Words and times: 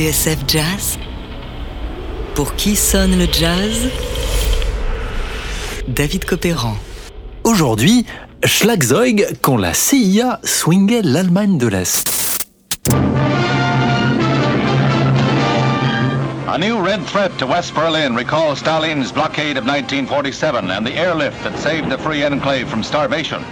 TSF 0.00 0.38
Jazz 0.48 0.98
Pour 2.34 2.54
qui 2.54 2.74
sonne 2.74 3.18
le 3.18 3.26
jazz? 3.30 3.90
David 5.88 6.24
Copéran. 6.24 6.74
Aujourd'hui, 7.44 8.06
Schlagzeug 8.42 9.26
quand 9.42 9.58
la 9.58 9.74
CIA 9.74 10.40
swingait 10.42 11.02
l'Allemagne 11.02 11.58
de 11.58 11.66
l'Est. 11.66 12.08
A 16.48 16.56
new 16.58 16.82
red 16.82 17.04
threat 17.04 17.36
to 17.36 17.46
West 17.46 17.74
Berlin 17.74 18.14
recalls 18.16 18.58
Stalin's 18.58 19.12
blockade 19.12 19.58
of 19.58 19.66
1947 19.66 20.70
and 20.70 20.86
the 20.86 20.96
airlift 20.96 21.44
that 21.44 21.58
saved 21.58 21.90
the 21.90 21.98
free 21.98 22.24
enclave 22.24 22.70
from 22.70 22.82
starvation. 22.82 23.44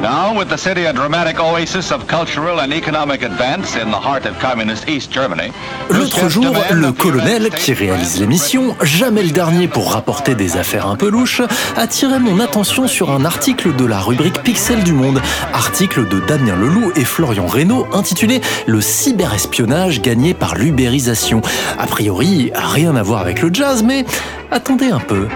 Now, 0.00 0.36
with 0.36 0.48
the 0.48 0.58
city 0.58 0.86
a 0.86 0.92
dramatic 0.92 1.38
oasis 1.40 1.90
of 1.90 2.06
cultural 2.06 2.60
and 2.60 2.72
economic 2.72 3.22
advance 3.22 3.76
in 3.76 3.90
the 3.90 3.96
heart 3.96 4.26
of 4.26 4.38
communist 4.38 4.88
East 4.88 5.12
Germany. 5.12 5.50
L'autre 5.90 6.28
jour, 6.28 6.54
le 6.70 6.92
colonel 6.92 7.50
qui 7.50 7.72
réalise 7.72 8.20
l'émission, 8.20 8.76
jamais 8.82 9.22
le 9.22 9.30
dernier 9.30 9.68
pour 9.68 9.92
rapporter 9.92 10.34
des 10.34 10.56
affaires 10.56 10.86
un 10.86 10.96
peu 10.96 11.08
louches, 11.08 11.42
attirait 11.76 12.18
mon 12.18 12.40
attention 12.40 12.86
sur 12.86 13.10
un 13.10 13.24
article 13.24 13.74
de 13.76 13.84
la 13.84 13.98
rubrique 13.98 14.42
Pixel 14.42 14.82
du 14.84 14.92
Monde, 14.92 15.20
article 15.52 16.06
de 16.08 16.20
Damien 16.20 16.56
Leloup 16.56 16.92
et 16.96 17.04
Florian 17.04 17.46
Reynaud 17.46 17.86
intitulé 17.92 18.40
Le 18.66 18.80
cyberespionnage 18.80 20.02
gagné 20.02 20.34
par 20.34 20.54
l'ubérisation. 20.54 21.40
A 21.78 21.86
priori, 21.86 22.50
rien 22.54 22.96
à 22.96 23.02
voir 23.02 23.20
avec 23.20 23.40
le 23.40 23.50
jazz, 23.52 23.82
mais 23.82 24.04
attendez 24.50 24.90
un 24.90 25.00
peu. 25.00 25.28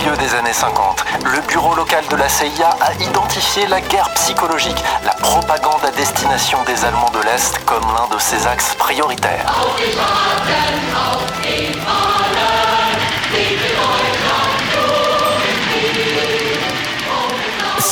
Milieu 0.00 0.16
des 0.16 0.34
années 0.34 0.52
50, 0.52 1.04
le 1.24 1.40
bureau 1.48 1.74
local 1.74 2.02
de 2.10 2.16
la 2.16 2.28
CIA 2.28 2.70
a 2.80 2.92
identifié 3.02 3.66
la 3.66 3.80
guerre 3.80 4.08
psychologique, 4.14 4.82
la 5.04 5.12
propagande 5.12 5.84
à 5.84 5.90
destination 5.90 6.58
des 6.64 6.84
Allemands 6.84 7.10
de 7.10 7.20
l'Est 7.22 7.58
comme 7.66 7.84
l'un 7.94 8.14
de 8.14 8.20
ses 8.20 8.46
axes 8.46 8.74
prioritaires. 8.76 9.52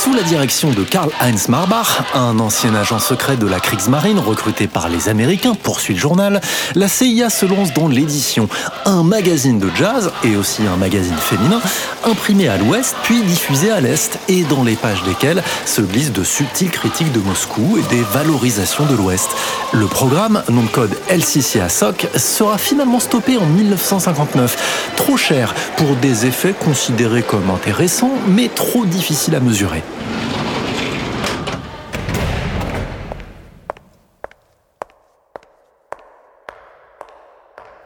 Sous 0.09 0.14
la 0.14 0.23
direction 0.23 0.70
de 0.70 0.84
Karl-Heinz 0.84 1.48
Marbach, 1.51 2.01
un 2.14 2.39
ancien 2.39 2.75
agent 2.75 2.98
secret 2.98 3.37
de 3.37 3.47
la 3.47 3.61
Kriegsmarine 3.61 4.19
recruté 4.19 4.67
par 4.67 4.89
les 4.89 5.11
Américains, 5.11 5.53
poursuit 5.55 5.92
le 5.92 6.00
journal, 6.00 6.41
la 6.75 6.89
CIA 6.89 7.28
se 7.28 7.45
lance 7.45 7.75
dans 7.75 7.89
l'édition. 7.89 8.48
Un 8.87 9.03
magazine 9.03 9.59
de 9.59 9.69
jazz, 9.75 10.11
et 10.25 10.34
aussi 10.37 10.62
un 10.67 10.78
magazine 10.78 11.19
féminin, 11.19 11.61
imprimé 12.06 12.48
à 12.48 12.56
l'ouest 12.56 12.97
puis 13.03 13.20
diffusé 13.20 13.70
à 13.70 13.83
l'est, 13.83 14.19
et 14.28 14.45
dans 14.45 14.65
les 14.65 14.77
pages 14.77 15.03
desquelles 15.03 15.42
se 15.67 15.83
glissent 15.83 16.12
de 16.12 16.25
subtiles 16.25 16.70
critiques 16.70 17.12
de 17.12 17.20
Moscou 17.20 17.77
et 17.77 17.95
des 17.95 18.03
valorisations 18.15 18.87
de 18.87 18.95
l'ouest. 18.95 19.28
Le 19.72 19.89
programme, 19.89 20.43
nom 20.48 20.62
de 20.62 20.69
code 20.69 20.97
LCC-ASOC, 21.11 22.09
sera 22.17 22.56
finalement 22.56 23.00
stoppé 23.00 23.37
en 23.37 23.45
1959. 23.45 24.93
Trop 24.97 25.19
cher 25.19 25.55
pour 25.77 25.97
des 25.97 26.25
effets 26.25 26.55
considérés 26.55 27.22
comme 27.22 27.50
intéressants, 27.50 28.15
mais 28.27 28.48
trop 28.48 28.87
difficiles 28.87 29.34
à 29.34 29.41
mesurer. 29.41 29.83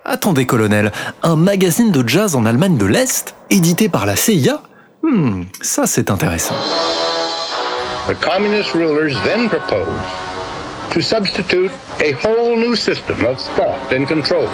Attendez, 0.04 0.46
colonel, 0.46 0.92
un 1.22 1.36
magazine 1.36 1.90
de 1.90 2.06
jazz 2.06 2.36
en 2.36 2.44
Allemagne 2.44 2.76
de 2.76 2.86
l'Est, 2.86 3.34
édité 3.50 3.88
par 3.88 4.06
la 4.06 4.16
CIA 4.16 4.60
Hmm, 5.02 5.42
ça 5.60 5.86
c'est 5.86 6.10
intéressant. 6.10 6.54
The 8.06 8.14
communist 8.20 8.72
rulers 8.72 9.14
then 9.24 9.48
proposed 9.48 9.90
to 10.92 11.00
substitute 11.00 11.72
a 12.00 12.12
whole 12.22 12.56
new 12.56 12.76
system 12.76 13.24
of 13.26 13.38
thought 13.56 13.92
and 13.92 14.06
control, 14.06 14.48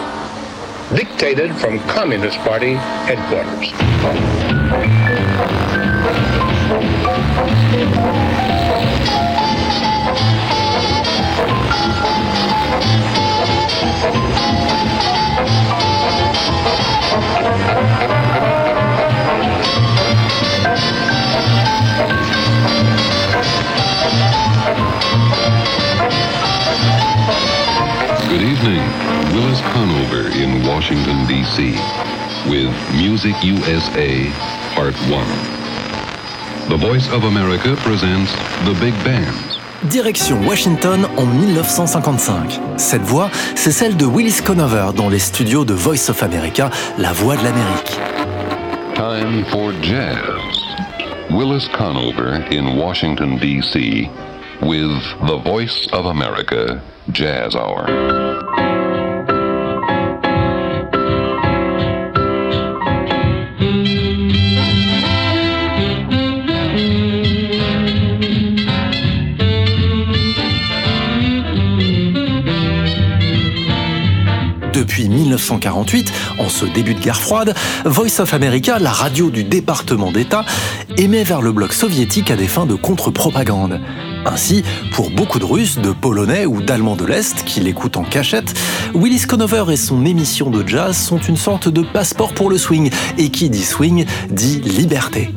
dictated 0.95 1.55
from 1.57 1.79
Communist 1.81 2.39
Party 2.45 2.79
headquarters. 3.07 3.75
Willis 29.59 29.73
Conover 29.73 30.29
in 30.41 30.67
Washington, 30.67 31.27
D.C. 31.27 31.73
with 32.49 32.71
Music 32.95 33.35
USA 33.43 34.31
Part 34.75 34.95
1. 35.11 36.69
The 36.69 36.77
Voice 36.77 37.09
of 37.11 37.25
America 37.25 37.75
presents 37.79 38.33
The 38.67 38.75
Big 38.81 38.95
Bands. 39.05 39.59
Direction 39.91 40.47
Washington 40.47 41.07
en 41.17 41.27
1955. 41.27 42.61
Cette 42.77 43.03
voix, 43.03 43.31
c'est 43.57 43.73
celle 43.73 43.97
de 43.97 44.07
Willis 44.07 44.43
Conover 44.45 44.91
dans 44.95 45.09
les 45.09 45.19
studios 45.19 45.65
de 45.65 45.75
Voice 45.75 46.09
of 46.09 46.23
America, 46.23 46.71
la 46.99 47.13
voix 47.13 47.37
de 47.37 47.43
l'Amérique. 47.43 47.99
Time 48.95 49.45
for 49.51 49.73
jazz. 49.83 50.21
Willis 51.31 51.69
Conover 51.77 52.45
in 52.53 52.77
Washington, 52.77 53.39
D.C. 53.39 54.09
with 54.63 55.03
The 55.27 55.39
Voice 55.43 55.89
of 55.93 56.07
America 56.07 56.81
Jazz 57.11 57.57
Hour. 57.57 58.18
1948, 75.49 76.13
en 76.39 76.49
ce 76.49 76.67
début 76.67 76.95
de 76.95 77.01
guerre 77.01 77.21
froide, 77.21 77.55
Voice 77.85 78.21
of 78.21 78.35
America, 78.35 78.79
la 78.79 78.91
radio 78.91 79.31
du 79.31 79.45
département 79.45 80.13
d'État, 80.13 80.45
émet 80.97 81.25
vers 81.25 81.41
le 81.41 81.53
bloc 81.53 81.73
soviétique 81.73 82.31
à 82.31 82.37
des 82.37 82.47
fins 82.47 82.67
de 82.67 82.75
contre-propagande. 82.75 83.81
Ainsi, 84.27 84.63
pour 84.93 85.11
beaucoup 85.11 85.39
de 85.39 85.45
Russes, 85.45 85.79
de 85.79 85.93
Polonais 85.93 86.45
ou 86.45 86.61
d'Allemands 86.61 86.97
de 86.97 87.07
l'Est 87.07 87.45
qui 87.45 87.61
l'écoutent 87.61 87.97
en 87.97 88.05
cachette, 88.05 88.55
Willis 88.95 89.27
Conover 89.27 89.65
et 89.73 89.77
son 89.77 90.05
émission 90.05 90.51
de 90.51 90.67
jazz 90.67 90.97
sont 90.97 91.19
une 91.19 91.37
sorte 91.37 91.69
de 91.69 91.83
passeport 91.83 92.35
pour 92.35 92.51
le 92.51 92.59
swing, 92.59 92.91
et 93.17 93.31
qui 93.31 93.49
dit 93.49 93.65
swing 93.65 94.05
dit 94.31 94.61
liberté. 94.61 95.31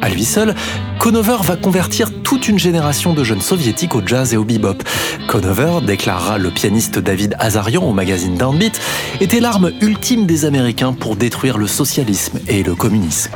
À 0.00 0.08
lui 0.08 0.24
seul, 0.24 0.54
Conover 1.00 1.38
va 1.42 1.56
convertir 1.56 2.10
toute 2.22 2.48
une 2.48 2.58
génération 2.58 3.14
de 3.14 3.24
jeunes 3.24 3.40
soviétiques 3.40 3.94
au 3.94 4.02
jazz 4.06 4.32
et 4.32 4.36
au 4.36 4.44
bebop. 4.44 4.82
Conover, 5.26 5.80
déclarera 5.84 6.38
le 6.38 6.50
pianiste 6.50 6.98
David 6.98 7.34
Azarian 7.38 7.82
au 7.82 7.92
magazine 7.92 8.36
Downbeat, 8.36 8.80
était 9.20 9.40
l'arme 9.40 9.72
ultime 9.80 10.26
des 10.26 10.44
Américains 10.44 10.92
pour 10.92 11.16
détruire 11.16 11.58
le 11.58 11.66
socialisme 11.66 12.38
et 12.46 12.62
le 12.62 12.74
communisme. 12.74 13.30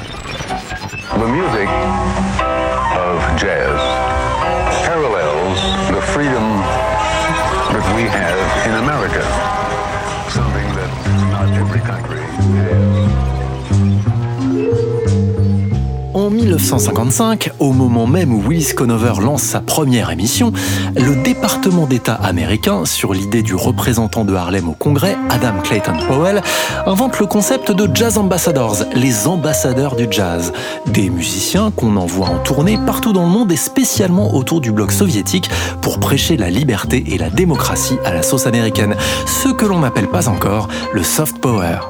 1955, 16.72 17.50
au 17.58 17.72
moment 17.72 18.06
même 18.06 18.32
où 18.32 18.40
Willis 18.40 18.72
Conover 18.74 19.20
lance 19.20 19.42
sa 19.42 19.60
première 19.60 20.10
émission, 20.10 20.54
le 20.96 21.22
département 21.22 21.86
d'État 21.86 22.14
américain, 22.14 22.86
sur 22.86 23.12
l'idée 23.12 23.42
du 23.42 23.54
représentant 23.54 24.24
de 24.24 24.34
Harlem 24.34 24.70
au 24.70 24.72
Congrès, 24.72 25.18
Adam 25.28 25.60
Clayton 25.62 25.98
Powell, 26.08 26.40
invente 26.86 27.20
le 27.20 27.26
concept 27.26 27.72
de 27.72 27.94
Jazz 27.94 28.16
Ambassadors, 28.16 28.84
les 28.94 29.26
ambassadeurs 29.26 29.96
du 29.96 30.06
jazz. 30.10 30.54
Des 30.86 31.10
musiciens 31.10 31.70
qu'on 31.72 31.96
envoie 31.96 32.28
en 32.28 32.38
tournée 32.38 32.78
partout 32.86 33.12
dans 33.12 33.24
le 33.24 33.30
monde 33.30 33.52
et 33.52 33.56
spécialement 33.56 34.34
autour 34.34 34.62
du 34.62 34.72
bloc 34.72 34.92
soviétique 34.92 35.50
pour 35.82 36.00
prêcher 36.00 36.38
la 36.38 36.48
liberté 36.48 37.04
et 37.08 37.18
la 37.18 37.28
démocratie 37.28 37.98
à 38.06 38.14
la 38.14 38.22
sauce 38.22 38.46
américaine, 38.46 38.96
ce 39.26 39.50
que 39.50 39.66
l'on 39.66 39.80
n'appelle 39.80 40.08
pas 40.08 40.26
encore 40.30 40.68
le 40.94 41.02
soft 41.02 41.38
power. 41.38 41.80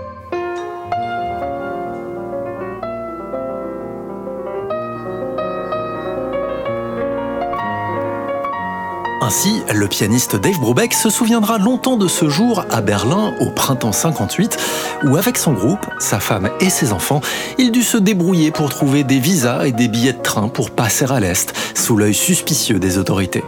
Ainsi, 9.23 9.63
le 9.73 9.87
pianiste 9.87 10.35
Dave 10.35 10.59
Brubeck 10.59 10.93
se 10.93 11.09
souviendra 11.09 11.57
longtemps 11.57 11.97
de 11.97 12.09
ce 12.09 12.29
jour 12.29 12.65
à 12.73 12.81
Berlin 12.81 13.35
au 13.39 13.51
printemps 13.51 13.93
58, 13.93 14.59
où 15.05 15.17
avec 15.17 15.39
son 15.39 15.53
groupe, 15.53 15.87
sa 16.01 16.19
femme 16.19 16.51
et 16.59 16.71
ses 16.71 16.93
enfants, 16.93 17.21
il 17.57 17.71
dut 17.71 17.85
se 17.85 17.99
débrouiller 17.99 18.51
pour 18.51 18.69
trouver 18.69 19.05
des 19.05 19.21
visas 19.21 19.65
et 19.65 19.71
des 19.71 19.87
billets 19.87 20.13
de 20.13 20.23
train 20.23 20.49
pour 20.49 20.73
passer 20.73 21.05
à 21.09 21.21
l'Est, 21.21 21.55
sous 21.77 21.97
l'œil 21.97 22.15
suspicieux 22.15 22.81
des 22.81 22.99
autorités. 22.99 23.45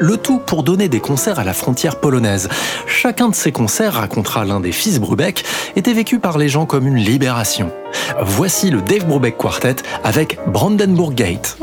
Le 0.00 0.18
tout 0.18 0.38
pour 0.38 0.62
donner 0.62 0.90
des 0.90 1.00
concerts 1.00 1.38
à 1.38 1.44
la 1.44 1.54
frontière 1.54 1.98
polonaise. 1.98 2.50
Chacun 2.86 3.30
de 3.30 3.34
ces 3.34 3.52
concerts, 3.52 3.94
racontera 3.94 4.44
l'un 4.44 4.60
des 4.60 4.72
fils 4.72 5.00
Brubeck, 5.00 5.46
était 5.76 5.94
vécu 5.94 6.18
par 6.18 6.36
les 6.36 6.50
gens 6.50 6.66
comme 6.66 6.86
une 6.86 6.98
libération. 6.98 7.72
Voici 8.20 8.68
le 8.68 8.82
Dave 8.82 9.06
Brubeck 9.06 9.38
Quartet 9.38 9.76
avec 10.04 10.38
Brandenburg 10.46 11.14
Gate. 11.14 11.56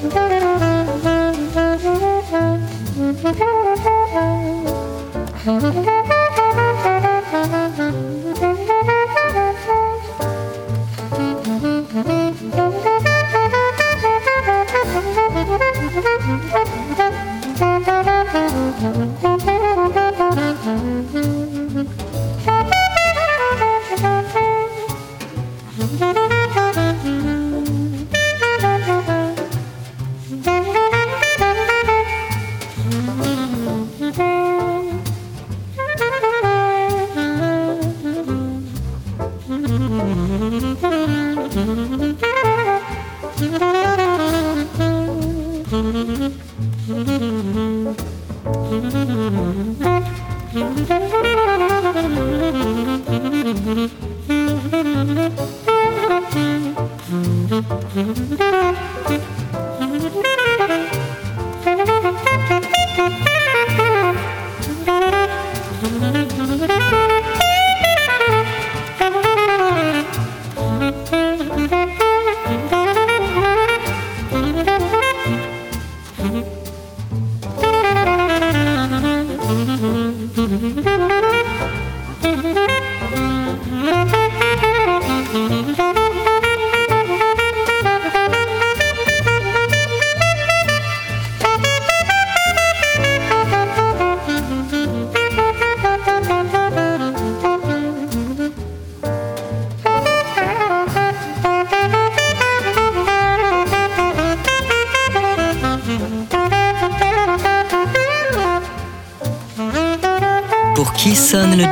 Qui 0.00 0.08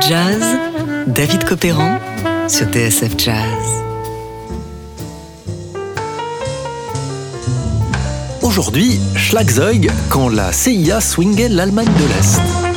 jazz 0.09 0.43
David 1.05 1.43
Copéran 1.43 1.99
sur 2.47 2.65
TSF 2.65 3.15
Jazz. 3.15 3.83
Aujourd'hui, 8.41 8.99
Schlagzeug 9.15 9.91
quand 10.09 10.29
la 10.29 10.51
CIA 10.51 10.99
swingait 10.99 11.47
l'Allemagne 11.47 11.85
de 11.85 12.07
l'Est. 12.07 12.68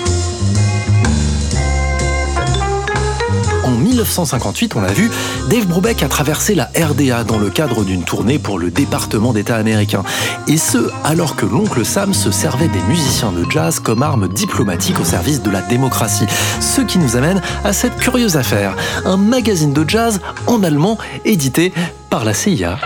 1958, 4.02 4.76
on 4.76 4.80
l'a 4.80 4.92
vu, 4.92 5.10
Dave 5.48 5.66
Brubeck 5.66 6.02
a 6.02 6.08
traversé 6.08 6.54
la 6.54 6.70
RDA 6.76 7.24
dans 7.24 7.38
le 7.38 7.50
cadre 7.50 7.84
d'une 7.84 8.04
tournée 8.04 8.38
pour 8.38 8.58
le 8.58 8.70
département 8.70 9.32
d'État 9.32 9.56
américain. 9.56 10.02
Et 10.48 10.56
ce, 10.56 10.90
alors 11.04 11.36
que 11.36 11.46
l'oncle 11.46 11.84
Sam 11.84 12.14
se 12.14 12.30
servait 12.30 12.68
des 12.68 12.80
musiciens 12.88 13.32
de 13.32 13.48
jazz 13.50 13.80
comme 13.80 14.02
arme 14.02 14.28
diplomatique 14.28 15.00
au 15.00 15.04
service 15.04 15.42
de 15.42 15.50
la 15.50 15.60
démocratie. 15.62 16.26
Ce 16.60 16.80
qui 16.80 16.98
nous 16.98 17.16
amène 17.16 17.40
à 17.64 17.72
cette 17.72 17.96
curieuse 17.96 18.36
affaire, 18.36 18.76
un 19.04 19.16
magazine 19.16 19.72
de 19.72 19.88
jazz 19.88 20.20
en 20.46 20.62
allemand 20.62 20.98
édité 21.24 21.72
par 22.10 22.24
la 22.24 22.34
CIA. 22.34 22.78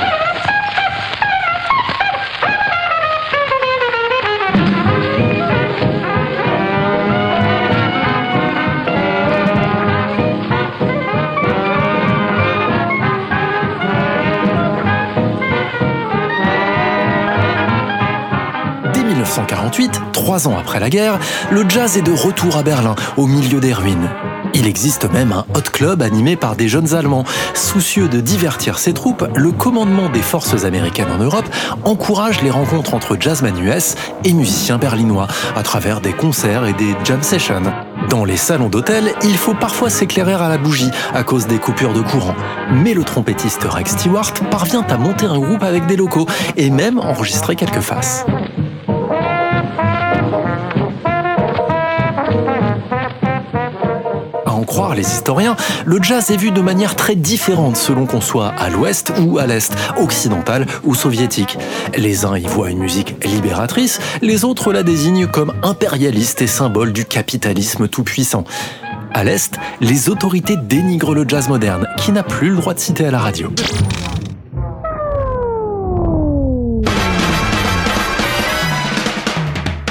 1948, 19.26 20.00
trois 20.12 20.47
ans 20.47 20.56
après 20.56 20.78
la 20.78 20.88
guerre, 20.88 21.18
le 21.50 21.68
jazz 21.68 21.97
est 21.97 22.02
de 22.02 22.12
retour 22.12 22.56
à 22.56 22.62
Berlin, 22.62 22.95
au 23.16 23.26
milieu 23.26 23.59
des 23.59 23.73
ruines. 23.73 24.09
Il 24.54 24.66
existe 24.66 25.11
même 25.12 25.33
un 25.33 25.45
hot 25.54 25.71
club 25.73 26.00
animé 26.00 26.37
par 26.37 26.56
des 26.56 26.68
jeunes 26.68 26.95
Allemands. 26.95 27.25
Soucieux 27.52 28.09
de 28.09 28.21
divertir 28.21 28.78
ses 28.78 28.95
troupes, 28.95 29.28
le 29.35 29.50
commandement 29.50 30.09
des 30.09 30.23
forces 30.23 30.64
américaines 30.64 31.11
en 31.11 31.23
Europe 31.23 31.45
encourage 31.85 32.40
les 32.40 32.50
rencontres 32.50 32.95
entre 32.95 33.16
jazzman 33.18 33.59
US 33.59 33.97
et 34.25 34.33
musiciens 34.33 34.78
berlinois 34.78 35.26
à 35.56 35.62
travers 35.62 36.00
des 36.00 36.12
concerts 36.12 36.64
et 36.64 36.73
des 36.73 36.95
jam 37.04 37.23
sessions. 37.23 37.62
Dans 38.09 38.25
les 38.25 38.37
salons 38.37 38.68
d'hôtel, 38.68 39.12
il 39.25 39.37
faut 39.37 39.54
parfois 39.54 39.90
s'éclairer 39.90 40.35
à 40.35 40.49
la 40.49 40.59
bougie 40.59 40.90
à 41.12 41.23
cause 41.23 41.47
des 41.47 41.59
coupures 41.59 41.92
de 41.92 42.00
courant. 42.00 42.37
Mais 42.73 42.95
le 42.95 43.04
trompettiste 43.04 43.64
Rex 43.64 43.92
Stewart 43.92 44.33
parvient 44.50 44.87
à 44.88 44.97
monter 44.97 45.26
un 45.26 45.38
groupe 45.38 45.62
avec 45.62 45.87
des 45.87 45.97
locaux 45.97 46.26
et 46.56 46.71
même 46.71 46.99
enregistrer 46.99 47.56
quelques 47.56 47.80
faces. 47.80 48.25
Croire 54.66 54.94
les 54.94 55.02
historiens, 55.02 55.56
le 55.85 56.02
jazz 56.02 56.30
est 56.30 56.37
vu 56.37 56.50
de 56.50 56.61
manière 56.61 56.96
très 56.96 57.14
différente 57.14 57.76
selon 57.76 58.06
qu'on 58.06 58.20
soit 58.20 58.49
à 58.49 58.68
l'ouest 58.68 59.12
ou 59.20 59.38
à 59.38 59.46
l'est, 59.46 59.73
occidental 59.99 60.66
ou 60.85 60.94
soviétique. 60.94 61.58
Les 61.96 62.25
uns 62.25 62.37
y 62.37 62.46
voient 62.46 62.70
une 62.70 62.78
musique 62.78 63.25
libératrice, 63.25 64.00
les 64.20 64.44
autres 64.44 64.73
la 64.73 64.82
désignent 64.82 65.26
comme 65.26 65.54
impérialiste 65.62 66.42
et 66.42 66.46
symbole 66.46 66.92
du 66.92 67.04
capitalisme 67.04 67.88
tout-puissant. 67.88 68.44
À 69.12 69.25
l'Est, 69.25 69.54
les 69.80 70.11
autorités 70.11 70.56
dénigrent 70.56 71.14
le 71.14 71.25
jazz 71.26 71.49
moderne, 71.49 71.87
qui 71.96 72.12
n'a 72.12 72.23
plus 72.23 72.50
le 72.50 72.56
droit 72.56 72.75
de 72.75 72.80
citer 72.80 73.06
à 73.06 73.11
la 73.11 73.18
radio. 73.18 73.50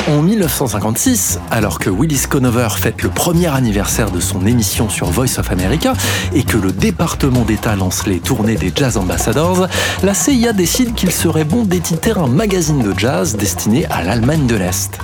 En 0.07 0.17
En 0.17 0.21
1956, 0.21 1.39
alors 1.51 1.79
que 1.79 1.89
Willis 1.89 2.25
Conover 2.29 2.67
fête 2.77 3.01
le 3.01 3.09
premier 3.09 3.47
anniversaire 3.47 4.11
de 4.11 4.19
son 4.19 4.45
émission 4.45 4.89
sur 4.89 5.07
Voice 5.07 5.39
of 5.39 5.51
America 5.51 5.93
et 6.33 6.43
que 6.43 6.57
le 6.57 6.71
département 6.71 7.41
d'État 7.41 7.75
lance 7.75 8.05
les 8.05 8.19
tournées 8.19 8.55
des 8.55 8.71
Jazz 8.75 8.97
Ambassadors, 8.97 9.67
la 10.03 10.13
CIA 10.13 10.53
décide 10.53 10.93
qu'il 10.93 11.11
serait 11.11 11.43
bon 11.43 11.63
d'éditer 11.63 12.11
un 12.11 12.27
magazine 12.27 12.81
de 12.81 12.97
jazz 12.97 13.35
destiné 13.35 13.85
à 13.87 14.03
l'Allemagne 14.03 14.47
de 14.47 14.55
l'Est. 14.55 14.99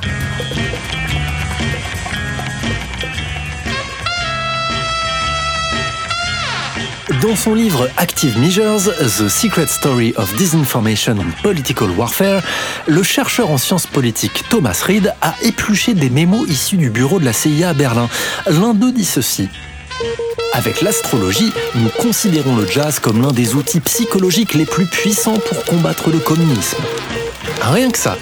Dans 7.21 7.35
son 7.35 7.53
livre 7.53 7.87
Active 7.97 8.39
Measures, 8.39 8.85
The 8.85 9.29
Secret 9.29 9.67
Story 9.67 10.11
of 10.17 10.35
Disinformation 10.37 11.17
and 11.19 11.43
Political 11.43 11.91
Warfare, 11.91 12.41
le 12.87 13.03
chercheur 13.03 13.51
en 13.51 13.59
sciences 13.59 13.85
politiques 13.85 14.43
Thomas 14.49 14.81
Reed 14.85 15.13
a 15.21 15.35
épluché 15.43 15.93
des 15.93 16.09
mémos 16.09 16.47
issus 16.47 16.77
du 16.77 16.89
bureau 16.89 17.19
de 17.19 17.25
la 17.25 17.33
CIA 17.33 17.69
à 17.69 17.73
Berlin. 17.73 18.09
L'un 18.47 18.73
d'eux 18.73 18.91
dit 18.91 19.05
ceci. 19.05 19.49
Avec 20.53 20.81
l'astrologie, 20.81 21.53
nous 21.75 21.89
considérons 21.89 22.55
le 22.55 22.65
jazz 22.65 22.97
comme 22.97 23.21
l'un 23.21 23.31
des 23.31 23.53
outils 23.53 23.81
psychologiques 23.81 24.55
les 24.55 24.65
plus 24.65 24.87
puissants 24.87 25.37
pour 25.47 25.63
combattre 25.65 26.09
le 26.09 26.17
communisme. 26.17 26.79
Rien 27.61 27.91
que 27.91 27.99
ça, 27.99 28.17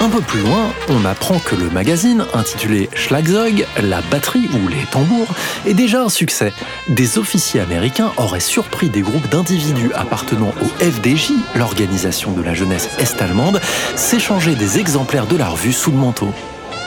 un 0.00 0.08
peu 0.08 0.20
plus 0.20 0.40
loin, 0.40 0.72
on 0.88 1.04
apprend 1.04 1.38
que 1.38 1.56
le 1.56 1.70
magazine, 1.70 2.24
intitulé 2.34 2.88
Schlagzeug, 2.94 3.66
la 3.82 4.00
batterie 4.10 4.48
ou 4.52 4.68
les 4.68 4.84
tambours, 4.90 5.28
est 5.66 5.74
déjà 5.74 6.02
un 6.02 6.08
succès. 6.08 6.52
Des 6.88 7.18
officiers 7.18 7.60
américains 7.60 8.12
auraient 8.16 8.40
surpris 8.40 8.88
des 8.88 9.00
groupes 9.00 9.28
d'individus 9.28 9.90
appartenant 9.94 10.52
au 10.62 10.84
FDJ, 10.84 11.32
l'organisation 11.56 12.32
de 12.32 12.42
la 12.42 12.54
jeunesse 12.54 12.90
est-allemande, 12.98 13.60
s'échanger 13.96 14.54
des 14.54 14.78
exemplaires 14.78 15.26
de 15.26 15.36
la 15.36 15.48
revue 15.48 15.72
sous 15.72 15.90
le 15.90 15.98
manteau. 15.98 16.32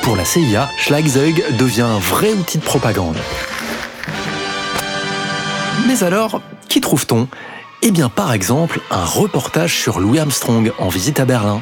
Pour 0.04 0.16
la 0.16 0.26
CIA, 0.26 0.70
Schlagzeug 0.78 1.44
devient 1.58 1.82
un 1.82 2.00
vrai 2.00 2.34
outil 2.34 2.58
de 2.58 2.64
propagande. 2.64 3.18
Mais 5.88 6.04
alors, 6.04 6.42
qui 6.70 6.80
trouve-t-on? 6.80 7.28
Eh 7.84 7.92
bien, 7.92 8.10
par 8.10 8.32
exemple, 8.32 8.80
un 8.92 9.04
reportage 9.04 9.76
sur 9.76 10.00
Louis 10.00 10.20
Armstrong 10.20 10.72
en 10.78 10.90
visite 10.90 11.20
à 11.20 11.26
Berlin. 11.26 11.62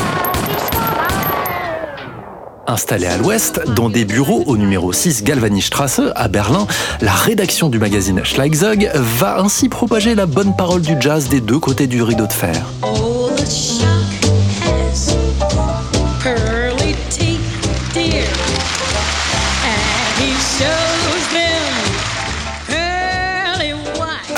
Installée 2.71 3.07
à 3.07 3.17
l'ouest, 3.17 3.59
dans 3.75 3.89
des 3.89 4.05
bureaux 4.05 4.43
au 4.45 4.55
numéro 4.55 4.93
6 4.93 5.25
Galvanistrasse 5.25 5.99
à 6.15 6.29
Berlin, 6.29 6.67
la 7.01 7.11
rédaction 7.11 7.67
du 7.67 7.79
magazine 7.79 8.23
Schlagzeug 8.23 8.89
va 8.95 9.41
ainsi 9.41 9.67
propager 9.67 10.15
la 10.15 10.25
bonne 10.25 10.55
parole 10.55 10.81
du 10.81 10.95
jazz 10.97 11.27
des 11.27 11.41
deux 11.41 11.59
côtés 11.59 11.87
du 11.87 12.01
rideau 12.01 12.27
de 12.27 12.31
fer. 12.31 12.55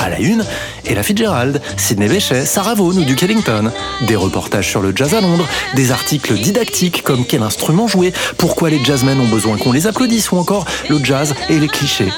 À 0.00 0.08
la 0.08 0.18
une, 0.18 0.44
Ella 0.86 1.02
Fitzgerald, 1.02 1.60
Sidney 1.76 2.08
Bechet, 2.08 2.44
Sarah 2.44 2.74
Vaughan 2.74 2.98
ou 2.98 3.04
Duke 3.04 3.22
Ellington. 3.22 3.70
Des 4.06 4.16
reportages 4.16 4.68
sur 4.68 4.80
le 4.80 4.92
jazz 4.94 5.14
à 5.14 5.20
Londres, 5.20 5.46
des 5.74 5.90
articles 5.92 6.34
didactiques 6.34 7.02
comme 7.02 7.24
quel 7.24 7.42
instrument 7.42 7.88
jouer, 7.88 8.12
pourquoi 8.38 8.70
les 8.70 8.82
jazzmen 8.84 9.18
ont 9.20 9.28
besoin 9.28 9.56
qu'on 9.56 9.72
les 9.72 9.86
applaudisse 9.86 10.30
ou 10.32 10.36
encore 10.36 10.64
le 10.88 11.02
jazz 11.02 11.34
et 11.48 11.58
les 11.58 11.68
clichés. 11.68 12.12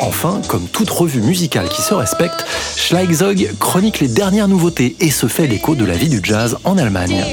Enfin, 0.00 0.40
comme 0.48 0.66
toute 0.68 0.90
revue 0.90 1.22
musicale 1.22 1.68
qui 1.68 1.82
se 1.82 1.94
respecte, 1.94 2.44
Schlagzeug 2.76 3.50
chronique 3.58 4.00
les 4.00 4.08
dernières 4.08 4.48
nouveautés 4.48 4.94
et 5.00 5.10
se 5.10 5.26
fait 5.26 5.46
l'écho 5.46 5.74
de 5.74 5.84
la 5.84 5.94
vie 5.94 6.08
du 6.08 6.20
jazz 6.22 6.56
en 6.64 6.76
Allemagne. 6.76 7.24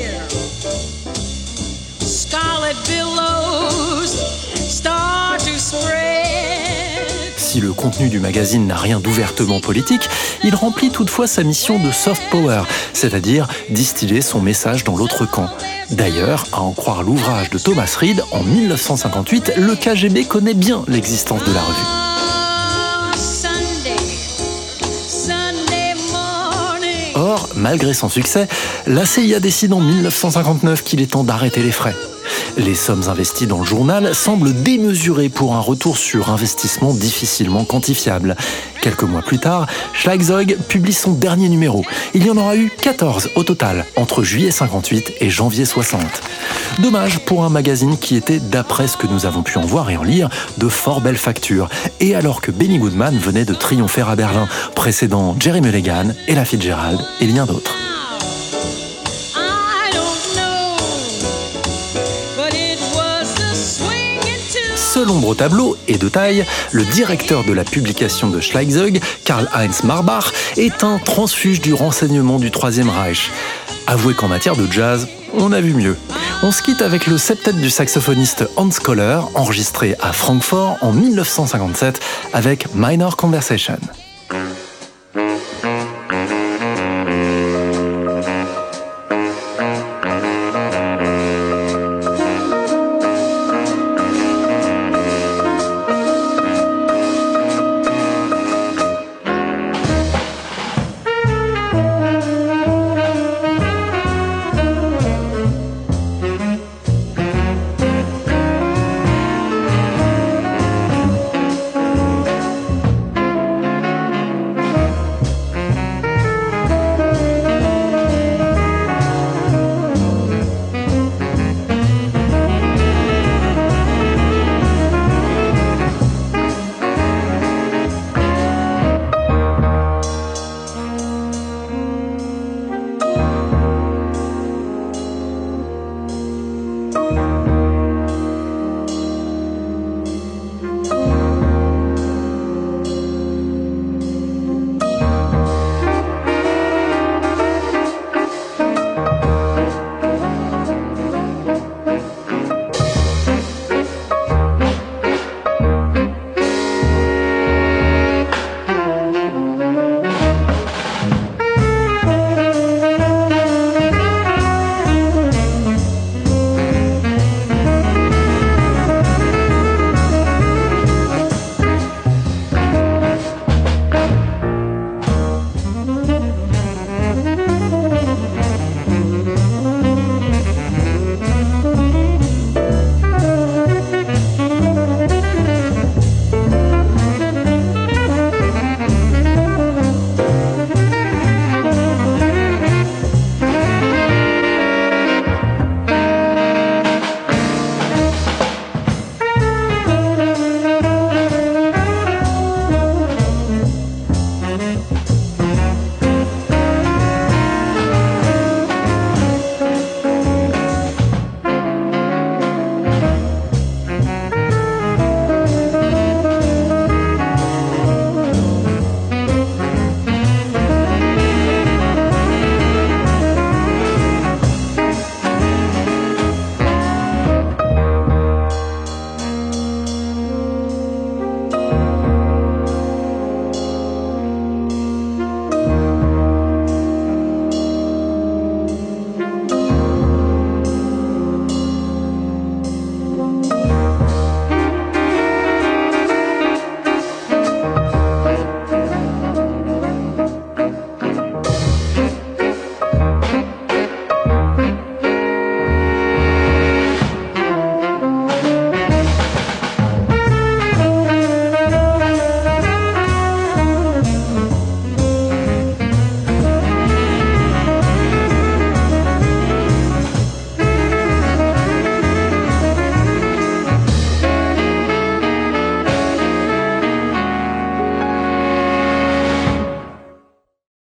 Le 7.64 7.74
contenu 7.74 8.10
du 8.10 8.20
magazine 8.20 8.68
n'a 8.68 8.76
rien 8.76 9.00
d'ouvertement 9.00 9.62
politique, 9.62 10.10
il 10.44 10.54
remplit 10.54 10.90
toutefois 10.90 11.28
sa 11.28 11.44
mission 11.44 11.80
de 11.80 11.92
soft 11.92 12.22
power, 12.30 12.64
c'est-à-dire 12.92 13.48
distiller 13.70 14.22
son 14.22 14.42
message 14.42 14.84
dans 14.84 14.98
l'autre 14.98 15.26
camp. 15.26 15.50
D'ailleurs, 15.90 16.46
à 16.52 16.62
en 16.62 16.74
croire 16.74 17.04
l'ouvrage 17.04 17.50
de 17.50 17.58
Thomas 17.58 17.96
Reed, 17.98 18.22
en 18.32 18.44
1958, 18.44 19.54
le 19.58 19.76
KGB 19.76 20.26
connaît 20.26 20.54
bien 20.54 20.84
l'existence 20.88 21.44
de 21.46 21.54
la 21.54 21.62
revue. 21.62 21.88
Or, 27.16 27.48
malgré 27.56 27.94
son 27.94 28.10
succès, 28.10 28.48
la 28.88 29.06
CIA 29.06 29.40
décide 29.40 29.72
en 29.72 29.80
1959 29.80 30.84
qu'il 30.84 31.02
est 31.02 31.12
temps 31.12 31.24
d'arrêter 31.24 31.62
les 31.62 31.72
frais. 31.72 31.96
Les 32.58 32.76
sommes 32.76 33.10
investies 33.10 33.48
dans 33.48 33.60
le 33.60 33.66
journal 33.66 34.14
semblent 34.14 34.54
démesurées 34.54 35.30
pour 35.30 35.56
un 35.56 35.60
retour 35.60 35.98
sur 35.98 36.30
investissement 36.30 36.94
difficilement 36.94 37.66
quantifiable. 37.66 38.36
Quelques 38.82 39.04
mois 39.04 39.24
plus 39.24 39.40
tard, 39.40 39.66
Schlagzeug 39.94 40.58
publie 40.68 40.94
son 40.94 41.14
dernier 41.14 41.50
numéro. 41.50 41.84
Il 42.14 42.26
y 42.26 42.30
en 42.30 42.38
aura 42.38 42.56
eu 42.56 42.70
14 42.70 43.32
au 43.36 43.44
total, 43.44 43.86
entre 43.96 44.24
juillet 44.24 44.52
58 44.52 45.14
et 45.20 45.32
janvier 45.32 45.66
60. 45.66 46.02
Dommage 46.80 47.20
pour 47.20 47.44
un 47.44 47.50
magazine 47.50 47.98
qui 47.98 48.16
était, 48.16 48.40
d'après 48.40 48.88
ce 48.88 48.98
que 48.98 49.08
nous 49.08 49.26
avons 49.26 49.42
pu 49.42 49.58
en 49.58 49.66
voir 49.66 49.90
et 49.90 49.98
en 49.98 50.04
lire, 50.04 50.30
de 50.58 50.70
fort 50.70 51.02
belle 51.02 51.18
facture. 51.18 51.70
Et 52.00 52.14
alors 52.14 52.42
que 52.42 52.52
Benny 52.52 52.78
Goodman 52.78 53.18
venait 53.18 53.46
de 53.46 53.56
triompher 53.56 54.08
à 54.08 54.16
Berlin, 54.16 54.48
précédant 54.76 55.36
Jerry 55.40 55.62
Mulligan, 55.62 56.14
Ella 56.28 56.46
Fitzgerald 56.46 57.00
et 57.20 57.26
bien 57.26 57.48
d'autres. 57.48 57.93
Seul 64.94 65.10
ombre 65.10 65.30
au 65.30 65.34
tableau, 65.34 65.76
et 65.88 65.98
de 65.98 66.08
taille, 66.08 66.46
le 66.72 66.86
directeur 66.86 67.44
de 67.44 67.52
la 67.52 67.64
publication 67.64 68.30
de 68.30 68.40
Schlagzeug, 68.40 69.02
Karl-Heinz 69.26 69.84
Marbach, 69.84 70.26
est 70.56 70.84
un 70.84 71.00
transfuge 71.00 71.62
du 71.62 71.74
renseignement 71.74 72.38
du 72.38 72.52
Troisième 72.52 72.92
Reich. 72.92 73.32
Avouez 73.88 74.14
qu'en 74.14 74.28
matière 74.28 74.56
de 74.56 74.72
jazz, 74.72 75.08
on 75.34 75.52
a 75.52 75.62
vu 75.62 75.74
mieux. 75.74 75.98
On 76.44 76.52
se 76.52 76.62
quitte 76.62 76.84
avec 76.84 77.08
le 77.08 77.18
septet 77.18 77.54
du 77.54 77.72
saxophoniste 77.72 78.48
Hans 78.56 78.70
Kohler, 78.70 79.22
enregistré 79.34 79.96
à 80.00 80.14
Francfort 80.14 80.78
en 80.82 80.92
1957 80.92 82.00
avec 82.32 82.68
Minor 82.76 83.18
Conversation. 83.18 83.80